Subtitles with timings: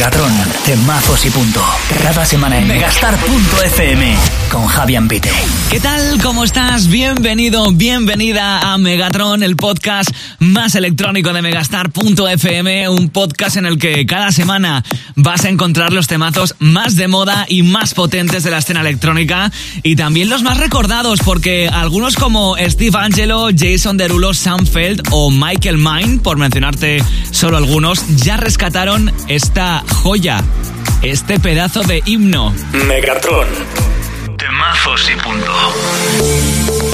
[0.00, 0.32] Megatron,
[0.64, 1.62] temazos y punto.
[2.02, 4.16] Cada semana en megastar.fm
[4.50, 5.30] con Javier Pite.
[5.70, 6.22] ¿Qué tal?
[6.22, 6.88] ¿Cómo estás?
[6.88, 14.06] Bienvenido, bienvenida a Megatron, el podcast más electrónico de megastar.fm, un podcast en el que
[14.06, 14.82] cada semana
[15.16, 19.52] vas a encontrar los temazos más de moda y más potentes de la escena electrónica
[19.82, 25.30] y también los más recordados porque algunos como Steve Angelo, Jason Derulo, Sam Feld o
[25.30, 30.42] Michael Mine, por mencionarte solo algunos, ya rescataron esta joya,
[31.02, 32.52] este pedazo de himno.
[32.86, 33.46] Megatron.
[34.36, 36.89] Temazos y punto.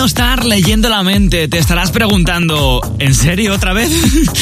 [0.00, 3.90] Puedo estar leyendo la mente, te estarás preguntando, ¿en serio otra vez?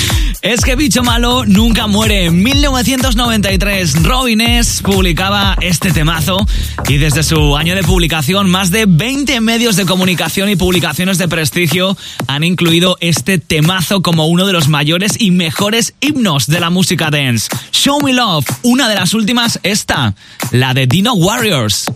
[0.41, 2.27] es que Bicho Malo nunca muere.
[2.27, 4.85] En 1993, Robin S.
[4.85, 6.47] publicaba este temazo
[6.87, 11.27] y desde su año de publicación, más de 20 medios de comunicación y publicaciones de
[11.27, 11.97] prestigio
[12.29, 17.11] han incluido este temazo como uno de los mayores y mejores himnos de la música
[17.11, 17.49] dance.
[17.73, 20.15] Show Me Love, una de las últimas, esta,
[20.53, 21.87] la de Dino Warriors.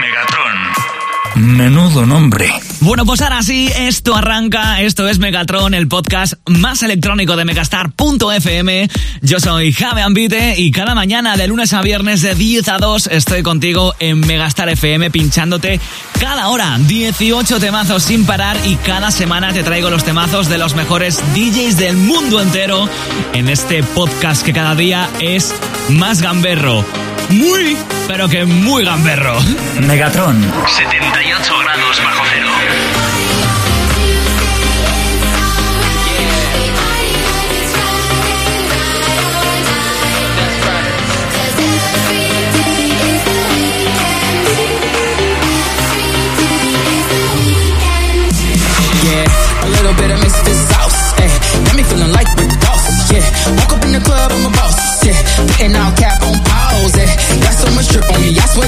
[0.00, 1.56] Megatron.
[1.56, 2.52] Menudo nombre.
[2.82, 4.80] Bueno, pues ahora sí, esto arranca.
[4.80, 8.88] Esto es Megatron, el podcast más electrónico de Megastar.fm.
[9.20, 13.06] Yo soy Javi Ambite y cada mañana de lunes a viernes de 10 a 2
[13.12, 15.78] estoy contigo en Megastar FM pinchándote
[16.18, 20.74] cada hora 18 temazos sin parar y cada semana te traigo los temazos de los
[20.74, 22.88] mejores DJs del mundo entero
[23.32, 25.54] en este podcast que cada día es
[25.88, 26.84] más gamberro.
[27.30, 27.76] Muy,
[28.06, 29.38] pero que muy gamberro.
[29.80, 30.40] Megatron.
[30.66, 32.48] 78 grados bajo cero.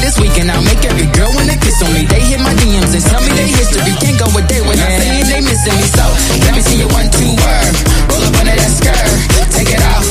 [0.05, 2.05] This weekend I'll make every girl wanna kiss on me.
[2.05, 3.89] They hit my DMs and tell me their history.
[4.05, 5.87] Can't go a day without saying they missing me.
[5.97, 6.05] So
[6.45, 7.73] let me see your one two word.
[8.13, 9.09] Roll up under that skirt,
[9.57, 10.05] take it off.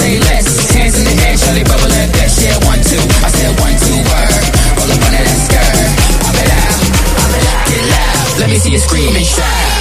[0.00, 2.40] Say less, hands in the air, Charlie bubble that best.
[2.40, 3.04] Yeah, one two.
[3.20, 4.42] I said one two word.
[4.80, 5.88] Roll up under that skirt,
[6.24, 6.76] pop it out,
[7.20, 8.40] pop it out, get loud.
[8.40, 9.73] Let me see you scream and shout.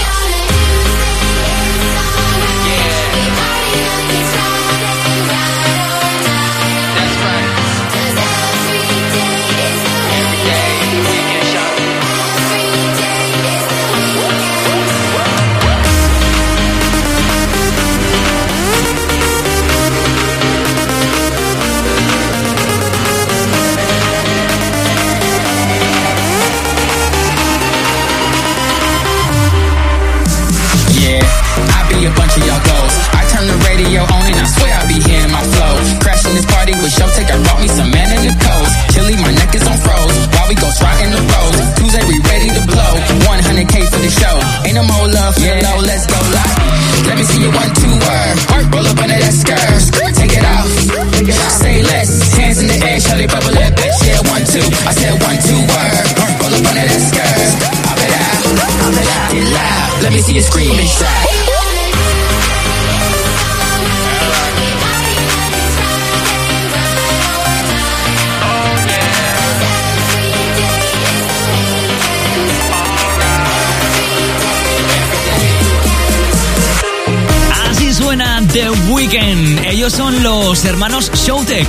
[80.63, 81.67] Los hermanos Showtek,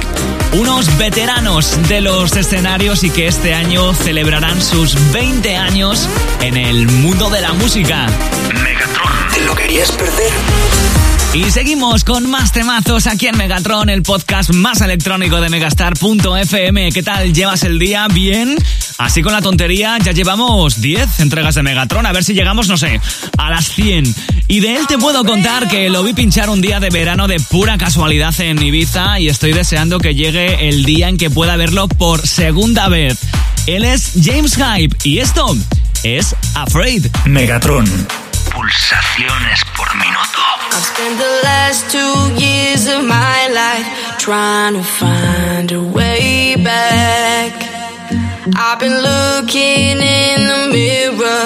[0.52, 6.08] unos veteranos de los escenarios y que este año celebrarán sus 20 años
[6.40, 8.06] en el mundo de la música.
[8.62, 9.12] Megatron.
[9.32, 10.30] ¿Te lo querías perder?
[11.32, 16.92] Y seguimos con más temazos aquí en Megatron, el podcast más electrónico de megastar.fm.
[16.92, 17.32] ¿Qué tal?
[17.32, 18.56] ¿Llevas el día bien?
[18.98, 22.76] Así con la tontería, ya llevamos 10 entregas de Megatron, a ver si llegamos, no
[22.76, 23.00] sé,
[23.36, 24.14] a las 100.
[24.46, 27.40] Y de él te puedo contar que lo vi pinchar un día de verano de
[27.40, 31.88] pura casualidad en Ibiza y estoy deseando que llegue el día en que pueda verlo
[31.88, 33.18] por segunda vez.
[33.66, 35.56] Él es James Hype y esto
[36.04, 37.06] es Afraid.
[37.24, 37.86] Megatron.
[38.54, 40.38] Pulsaciones por minuto.
[40.70, 47.83] I've spent the last two years of my life trying to find a way back.
[48.46, 51.44] I've been looking in the mirror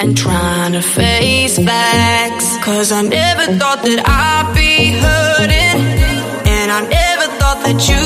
[0.00, 2.56] and trying to face facts.
[2.64, 5.80] Cause I never thought that I'd be hurting,
[6.48, 8.03] and I never thought that you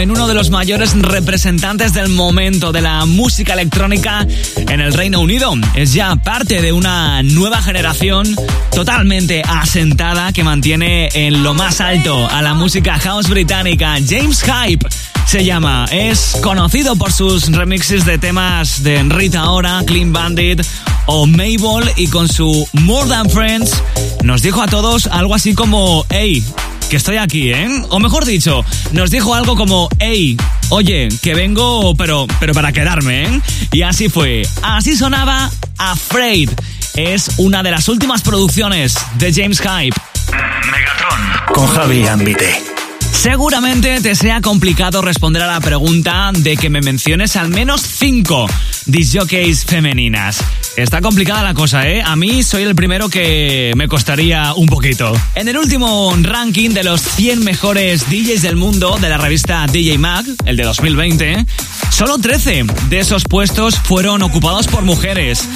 [0.00, 4.26] en uno de los mayores representantes del momento de la música electrónica
[4.56, 5.52] en el Reino Unido.
[5.74, 8.34] Es ya parte de una nueva generación
[8.74, 13.96] totalmente asentada que mantiene en lo más alto a la música house británica.
[14.06, 14.88] James Hype
[15.26, 15.86] se llama.
[15.92, 20.62] Es conocido por sus remixes de temas de Rita Ora, Clean Bandit
[21.06, 23.82] o Mabel y con su More Than Friends
[24.22, 26.44] nos dijo a todos algo así como, hey,
[26.90, 27.68] que estoy aquí, ¿eh?
[27.90, 30.36] O mejor dicho, nos dijo algo como, hey,
[30.70, 33.40] oye, que vengo, pero, pero para quedarme, ¿eh?
[33.70, 34.42] Y así fue.
[34.60, 36.50] Así sonaba Afraid.
[36.96, 39.96] Es una de las últimas producciones de James Hype.
[40.32, 41.54] Megatron.
[41.54, 42.60] Con Javi Ambite.
[43.12, 48.48] Seguramente te sea complicado responder a la pregunta de que me menciones al menos cinco
[48.86, 50.42] disjockeys femeninas.
[50.80, 52.02] Está complicada la cosa, ¿eh?
[52.02, 55.12] A mí soy el primero que me costaría un poquito.
[55.34, 59.98] En el último ranking de los 100 mejores DJs del mundo de la revista DJ
[59.98, 61.44] Mag, el de 2020,
[61.90, 65.46] solo 13 de esos puestos fueron ocupados por mujeres.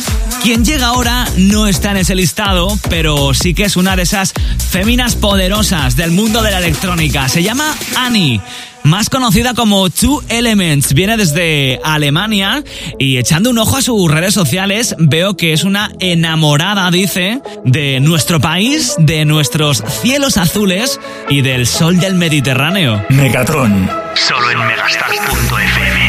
[0.43, 4.35] Quien llega ahora no está en ese listado, pero sí que es una de esas
[4.71, 7.31] féminas poderosas del mundo de la electrónica.
[7.31, 8.43] Se llama Annie
[8.85, 10.95] más conocida como Two Elements.
[10.95, 12.63] Viene desde Alemania
[12.99, 17.99] y echando un ojo a sus redes sociales veo que es una enamorada, dice, de
[18.01, 23.05] nuestro país, de nuestros cielos azules y del sol del Mediterráneo.
[23.09, 23.91] Megatron.
[24.15, 26.05] Solo en megastars.fm.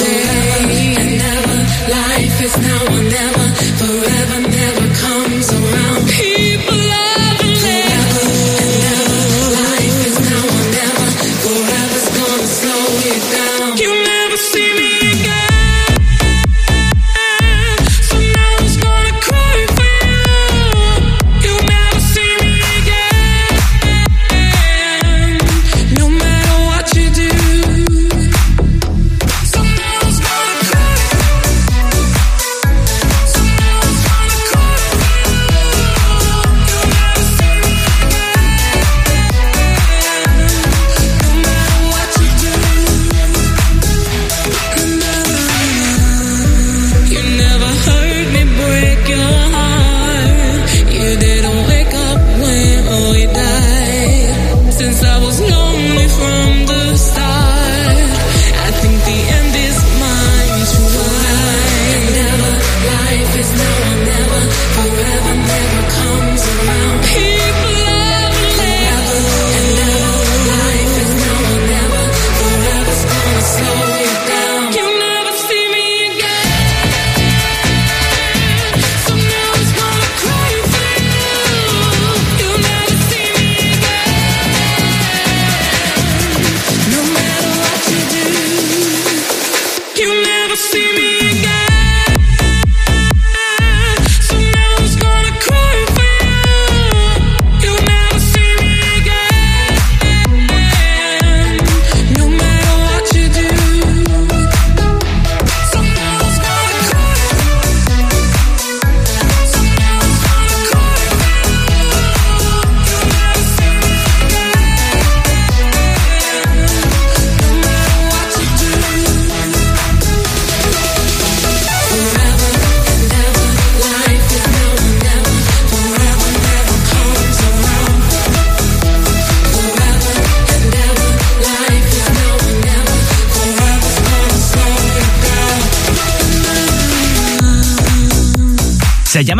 [0.00, 0.33] of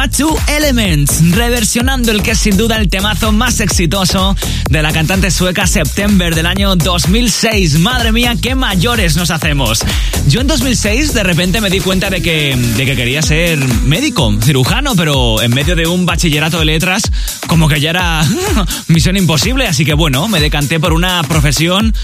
[0.05, 4.37] llama Two Elements, reversionando el que es sin duda el temazo más exitoso
[4.69, 7.79] de la cantante sueca September del año 2006.
[7.79, 9.81] Madre mía, qué mayores nos hacemos.
[10.27, 14.35] Yo en 2006 de repente me di cuenta de que, de que quería ser médico,
[14.43, 17.03] cirujano, pero en medio de un bachillerato de letras,
[17.47, 18.25] como que ya era
[18.89, 19.67] misión imposible.
[19.67, 21.95] Así que bueno, me decanté por una profesión,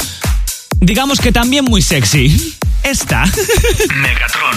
[0.80, 2.56] digamos que también muy sexy.
[2.82, 3.24] Esta.
[3.94, 4.54] Megatron.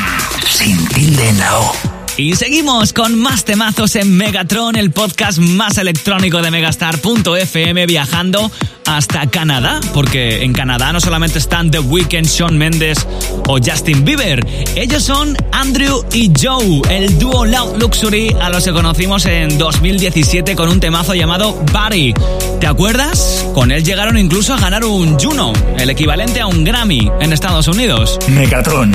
[0.49, 2.02] Sin tilde en la O.
[2.15, 8.51] Y seguimos con más temazos en Megatron, el podcast más electrónico de Megastar.fm, viajando
[8.85, 13.07] hasta Canadá, porque en Canadá no solamente están The Weeknd, Shawn Mendes
[13.47, 18.73] o Justin Bieber, ellos son Andrew y Joe, el dúo Loud Luxury a los que
[18.73, 22.13] conocimos en 2017 con un temazo llamado Buddy.
[22.59, 23.43] ¿Te acuerdas?
[23.55, 27.67] Con él llegaron incluso a ganar un Juno, el equivalente a un Grammy en Estados
[27.67, 28.19] Unidos.
[28.29, 28.93] Megatron.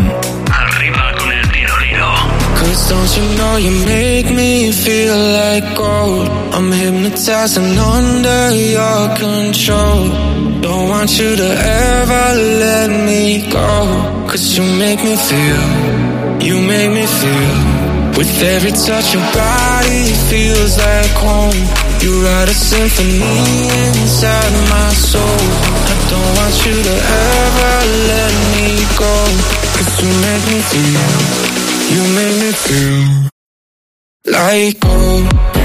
[0.52, 1.07] Arriba
[2.68, 6.28] Cause don't you know you make me feel like gold?
[6.52, 10.04] I'm hypnotized and under your control.
[10.60, 12.26] Don't want you to ever
[12.60, 13.72] let me go.
[14.28, 15.64] Cause you make me feel,
[16.44, 17.56] you make me feel.
[18.18, 21.60] With every touch your body feels like home.
[22.04, 23.64] You write a symphony
[23.96, 25.40] inside my soul.
[25.88, 26.96] I don't want you to
[27.32, 27.74] ever
[28.12, 28.68] let me
[29.00, 29.14] go.
[29.72, 31.57] Cause you make me feel
[31.90, 33.28] you make me feel
[34.32, 35.57] like gold.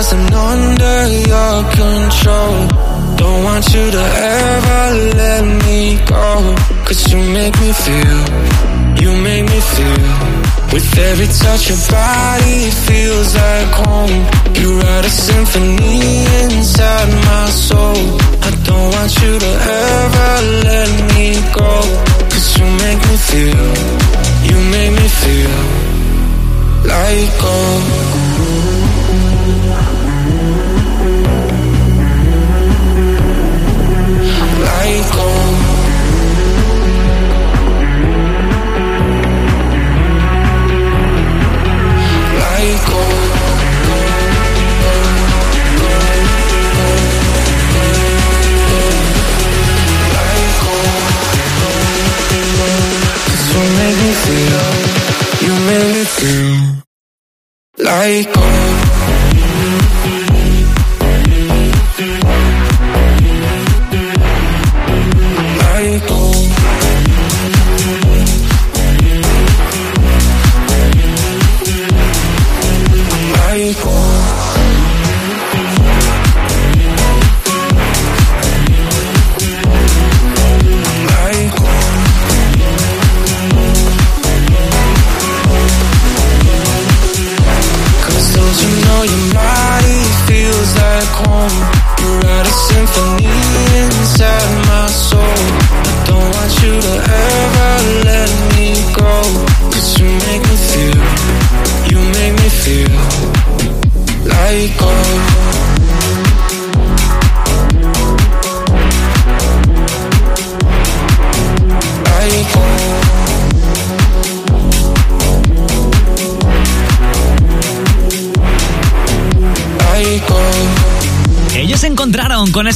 [0.00, 2.68] Hypnotized and under your control.
[3.16, 4.82] Don't want you to ever
[5.16, 6.54] let me go.
[6.84, 8.20] Cause you make me feel,
[9.02, 10.40] you make me feel.
[10.72, 14.18] With every touch your body it feels like home.
[14.54, 18.02] You write a symphony inside my soul.
[18.42, 19.52] I don't want you to
[19.84, 20.32] ever
[20.68, 21.72] let me go.
[22.30, 23.68] Cause you make me feel,
[24.48, 25.60] you make me feel
[26.86, 28.39] Like gold.
[29.40, 29.99] Like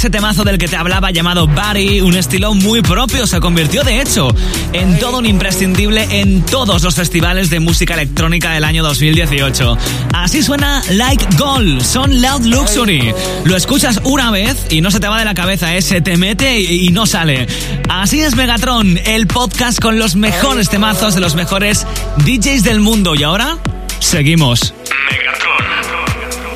[0.05, 4.03] ese temazo del que te hablaba llamado Body, un estilo muy propio, se convirtió de
[4.03, 4.29] hecho
[4.75, 9.79] en todo un imprescindible en todos los festivales de música electrónica del año 2018.
[10.13, 13.15] Así suena Like Gold, son Loud Luxury.
[13.45, 15.81] Lo escuchas una vez y no se te va de la cabeza, ¿eh?
[15.81, 17.47] se te mete y, y no sale.
[17.89, 21.87] Así es Megatron, el podcast con los mejores temazos de los mejores
[22.27, 23.15] DJs del mundo.
[23.15, 23.57] Y ahora,
[24.01, 24.75] seguimos.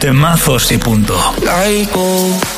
[0.01, 1.17] Temazos y punto.
[1.43, 2.58] Like gold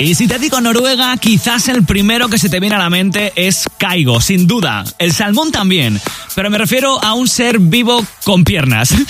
[0.00, 3.34] Y si te digo Noruega, quizás el primero que se te viene a la mente
[3.36, 4.82] es Caigo, sin duda.
[4.98, 6.00] El salmón también.
[6.34, 8.94] Pero me refiero a un ser vivo con piernas.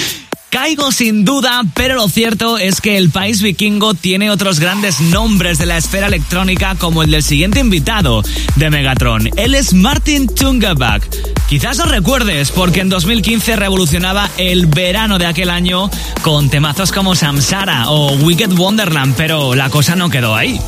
[0.51, 5.59] Caigo sin duda, pero lo cierto es que el país vikingo tiene otros grandes nombres
[5.59, 8.25] de la esfera electrónica como el del siguiente invitado
[8.57, 9.31] de Megatron.
[9.37, 11.05] Él es Martin Tungerbach.
[11.49, 15.89] Quizás lo recuerdes porque en 2015 revolucionaba el verano de aquel año
[16.23, 20.61] con temazos como Samsara o Wicked Wonderland, pero la cosa no quedó ahí.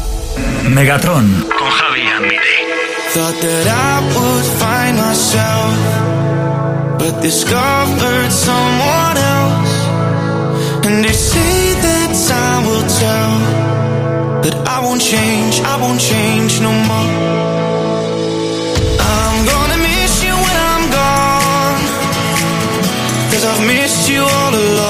[0.76, 1.26] Megatron.
[1.58, 2.56] Con Javi Ambide.
[3.14, 5.76] Thought that I would find myself,
[6.98, 9.74] but discovered someone else.
[10.86, 13.32] And they say that time will tell
[14.44, 17.12] that I won't change, I won't change no more.
[19.12, 21.82] I'm gonna miss you when I'm gone,
[23.30, 24.81] cause I've missed you all along.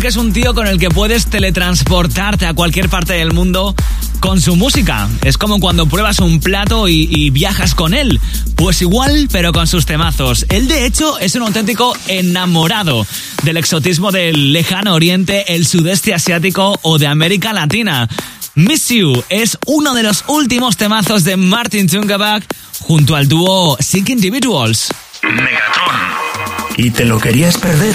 [0.00, 3.74] Porque es un tío con el que puedes teletransportarte a cualquier parte del mundo
[4.20, 5.10] con su música.
[5.22, 8.18] Es como cuando pruebas un plato y, y viajas con él.
[8.56, 10.46] Pues igual, pero con sus temazos.
[10.48, 13.06] Él, de hecho, es un auténtico enamorado
[13.42, 18.08] del exotismo del lejano oriente, el sudeste asiático o de América Latina.
[18.54, 22.42] Miss You es uno de los últimos temazos de Martin Chungabak
[22.78, 24.94] junto al dúo Sick Individuals.
[25.24, 26.30] Megatron.
[26.78, 27.94] ¿Y te lo querías perder?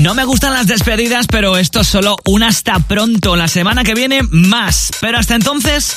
[0.00, 3.34] No me gustan las despedidas, pero esto es solo un hasta pronto.
[3.34, 4.92] La semana que viene, más.
[5.00, 5.96] Pero hasta entonces,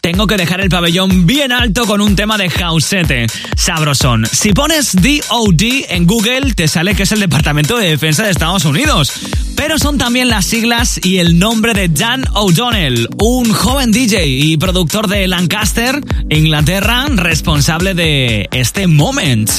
[0.00, 3.26] tengo que dejar el pabellón bien alto con un tema de Jausete.
[3.56, 4.26] Sabrosón.
[4.30, 8.64] Si pones DOD en Google, te sale que es el Departamento de Defensa de Estados
[8.64, 9.12] Unidos.
[9.56, 14.56] Pero son también las siglas y el nombre de Dan O'Donnell, un joven DJ y
[14.58, 19.50] productor de Lancaster, Inglaterra, responsable de este moment.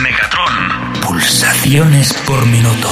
[0.00, 0.85] Megatron.
[1.06, 2.88] Pulsaciones por minuto.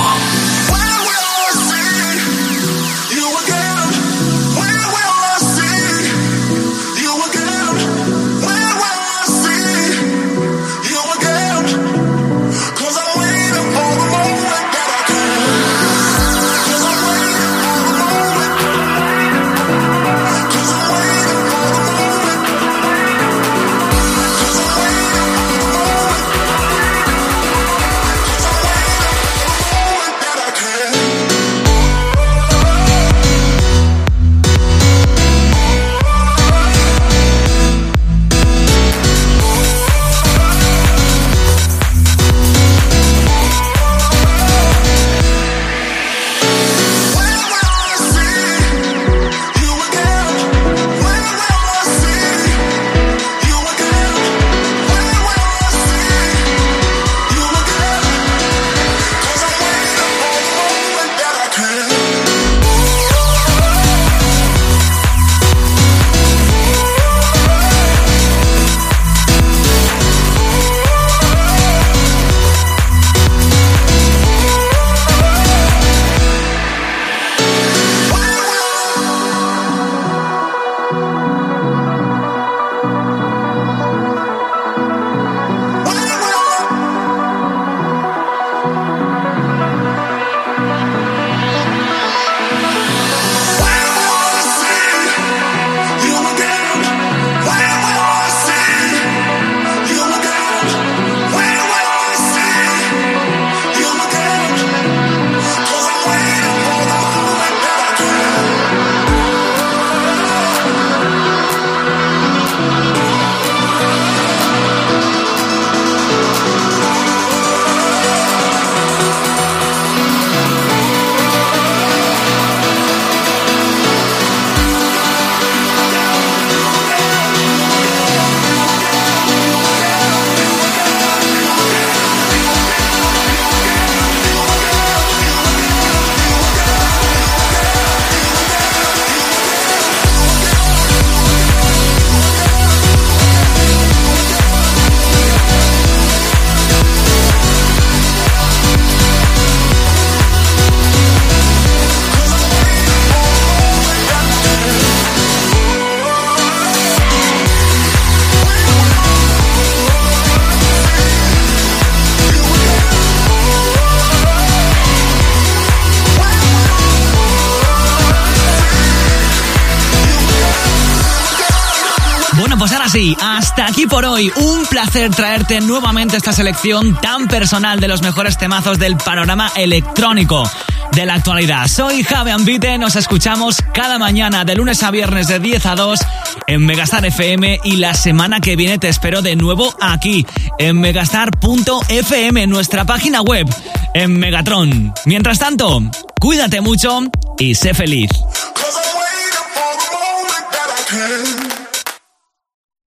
[172.94, 174.30] Bueno, pues ahora sí, hasta aquí por hoy.
[174.37, 180.48] Un placer traerte nuevamente esta selección tan personal de los mejores temazos del panorama electrónico
[180.92, 181.66] de la actualidad.
[181.66, 186.00] Soy Javi Ambite, nos escuchamos cada mañana de lunes a viernes de 10 a 2
[186.46, 190.26] en Megastar FM y la semana que viene te espero de nuevo aquí
[190.59, 193.48] en megastar.fm, nuestra página web,
[193.94, 194.94] en Megatron.
[195.04, 195.83] Mientras tanto,
[196.20, 197.00] cuídate mucho
[197.38, 198.11] y sé feliz.